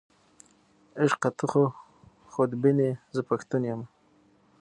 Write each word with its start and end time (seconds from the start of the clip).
عشقه 1.01 1.29
ته 1.37 1.45
خودبین 2.33 2.77
یې، 2.85 2.91
زه 3.15 3.21
پښتون 3.29 3.61
یمه. 3.69 3.87